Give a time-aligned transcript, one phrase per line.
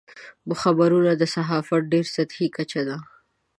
[0.61, 2.97] خبرونه د صحافت ډېره سطحي کچه ده.